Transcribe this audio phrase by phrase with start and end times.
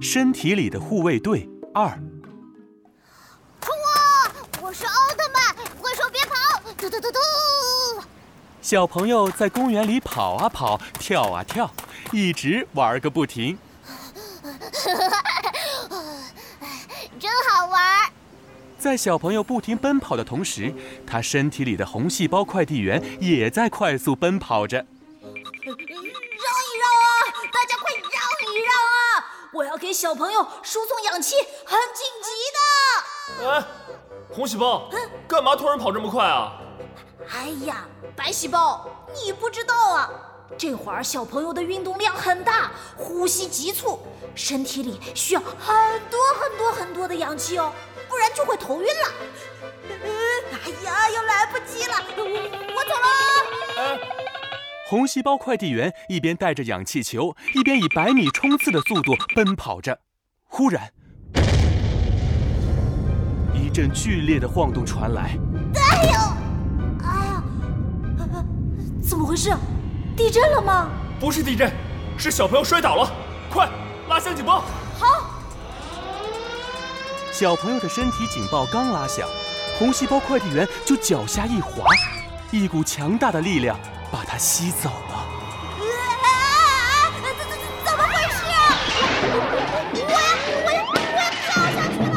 [0.00, 1.84] 身体里的护卫队二。
[1.84, 1.98] 哇！
[4.62, 6.60] 我是奥特曼，怪兽别跑！
[6.78, 7.18] 嘟嘟嘟嘟。
[8.62, 11.70] 小朋友在公园里跑啊跑，跳啊跳，
[12.12, 13.58] 一直玩个不停。
[17.18, 18.10] 真好玩！
[18.78, 20.74] 在小朋友不停奔跑的同时，
[21.06, 24.86] 他身体里的红细胞快递员也在快速奔跑着。
[29.60, 33.50] 我要给小朋友输送氧气，很紧急的。
[33.50, 33.64] 哎，
[34.32, 34.88] 红细胞，
[35.28, 36.52] 干嘛突然跑这么快啊？
[37.30, 40.08] 哎呀，白细胞，你不知道啊！
[40.56, 43.98] 这会儿小朋友的运动量很大，呼吸急促，
[44.34, 47.70] 身体里需要很多很多很多的氧气哦，
[48.08, 49.12] 不然就会头晕了。
[54.90, 59.96] 红细胞快递员一边带着氧气球，一边以百米冲刺的速度奔跑着。
[60.48, 60.92] 忽然，
[63.54, 65.38] 一阵剧烈的晃动传来。
[65.76, 66.10] 哎呦！
[67.04, 67.44] 哎呀！
[69.00, 69.52] 怎么回事？
[70.16, 70.90] 地震了吗？
[71.20, 71.70] 不是地震，
[72.18, 73.12] 是小朋友摔倒了。
[73.48, 73.70] 快
[74.08, 74.64] 拉响警报！
[74.98, 75.30] 好。
[77.30, 79.24] 小朋友的身体警报刚拉响，
[79.78, 81.84] 红细胞快递员就脚下一滑，
[82.50, 83.78] 一股强大的力量。
[84.10, 85.14] 把它吸走了。
[86.22, 87.10] 啊！
[87.12, 87.42] 怎怎
[87.84, 88.38] 怎么回事？
[89.94, 90.14] 我要
[90.64, 92.14] 我要我要跳下去了！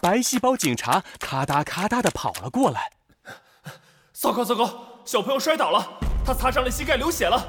[0.00, 2.90] 白细胞警察咔嗒咔嗒的跑了过来。
[4.12, 4.70] 糟糕糟糕！
[5.04, 5.84] 小朋友摔倒了，
[6.24, 7.44] 他擦伤了膝盖，流血了。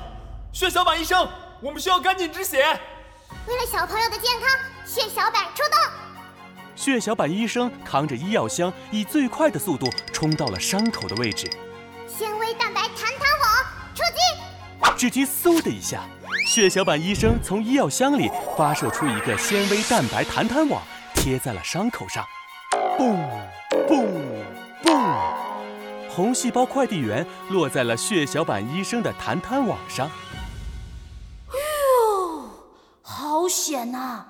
[0.52, 1.30] 血小板医生，
[1.62, 2.58] 我们需要赶紧止血。
[3.48, 4.50] 为了小朋友的健康，
[4.86, 5.80] 血小板出动。
[6.76, 11.48] 血小板医生扛着医药箱，以最快的速度冲到了伤口的位置。
[12.16, 14.95] 纤维蛋白弹弹网出击！
[14.95, 16.03] 只听嗖的一下，
[16.45, 20.80] 血小板医生从医药箱里发射出一个纤维蛋白弹弹网，
[21.16, 22.23] 贴在了伤口上。
[23.00, 23.17] 嘣
[23.88, 24.05] 嘣
[24.83, 25.33] 嘣！
[26.08, 30.08] 红细胞快递员落在了血小板医生的弹弹网上。
[31.48, 32.49] 哟，
[33.02, 34.26] 好险呐！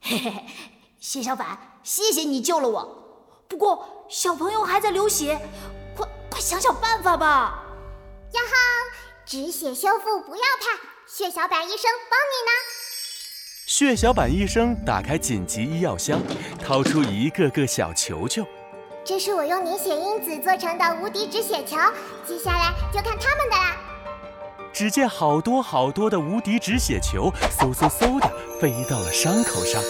[0.00, 0.46] 嘿嘿，
[0.98, 3.44] 血小板，谢谢你救了我。
[3.46, 5.38] 不过小朋友还在流血。
[6.38, 7.64] 快想想办法吧！
[8.32, 8.56] 呀哈，
[9.26, 12.52] 止血修复不要怕，血小板医生帮你呢。
[13.66, 16.20] 血小板医生打开紧急医药箱，
[16.64, 18.46] 掏出一个个小球球。
[19.04, 21.76] 这是我用凝血因子做成的无敌止血球，
[22.24, 23.76] 接下来就看他们的啦。
[24.72, 29.82] 只见好多好多的无敌止血球，嗖嗖嗖的飞到了伤口上。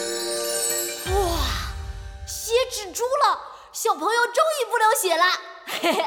[1.12, 1.36] 哇，
[2.26, 3.38] 血止住了，
[3.70, 5.24] 小朋友终于不流血了。
[5.80, 6.02] 嘿嘿，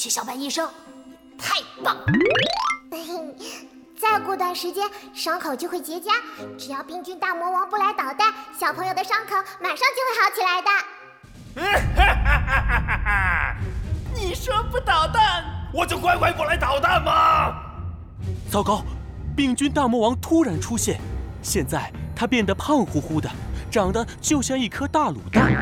[0.00, 0.66] 血小板医生，
[1.36, 2.04] 太棒了！
[4.00, 6.14] 再过段时间，伤口就会结痂。
[6.56, 10.70] 只要病菌大魔王不来捣蛋，小朋友的伤口马上就会好起来的。
[14.16, 17.62] 你说不捣蛋，我就乖乖过来捣蛋吗？
[18.50, 18.82] 糟糕，
[19.36, 20.98] 病菌大魔王突然出现，
[21.42, 23.28] 现在他变得胖乎乎的，
[23.70, 25.52] 长得就像一颗大卤蛋。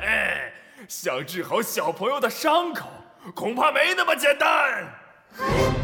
[0.88, 2.88] 想治好小朋友的伤口，
[3.34, 4.48] 恐怕没那么简单。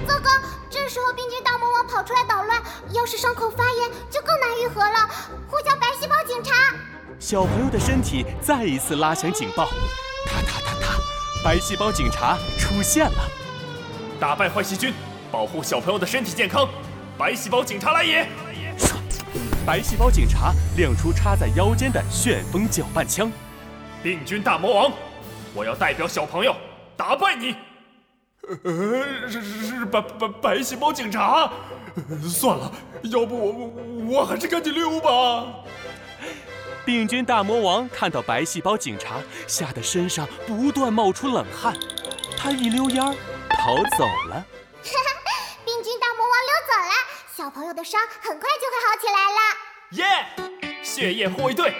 [0.06, 0.31] 糟糕，
[0.71, 2.62] 这时候病菌大魔王跑出来捣乱，
[2.93, 5.09] 要是伤口发炎，就更难愈合了。
[5.49, 6.53] 呼叫白细胞警察！
[7.19, 9.66] 小朋友的身体再一次拉响警报，
[10.27, 10.87] 哒哒哒哒，
[11.44, 13.28] 白细胞警察出现了。
[14.19, 14.93] 打败坏细菌，
[15.31, 16.69] 保护小朋友的身体健康，
[17.19, 18.27] 白细胞警察来也！
[19.66, 23.31] 白细胞警察亮出插在腰间的旋风搅拌枪。
[24.03, 24.93] 病菌大魔王，
[25.54, 26.54] 我要代表小朋友
[26.97, 27.56] 打败你。
[28.47, 31.50] 呃，是是是白白白细胞警察。
[32.28, 32.71] 算了，
[33.05, 35.47] 要不我我我还是赶紧溜吧。
[36.84, 39.16] 病菌大魔王看到白细胞警察，
[39.47, 41.75] 吓得身上不断冒出冷汗，
[42.37, 43.15] 他一溜烟儿
[43.50, 44.44] 逃走了。
[45.65, 46.93] 病菌大魔王溜走了，
[47.34, 49.41] 小朋友的伤很快就会好起来了。
[49.91, 50.83] 耶！
[50.83, 51.74] 血液护卫队，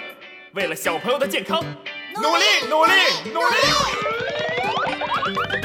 [0.53, 1.63] 为了小朋友的健康。
[2.15, 2.91] 努力，努力，
[3.31, 4.14] 努力！
[5.25, 5.64] Thank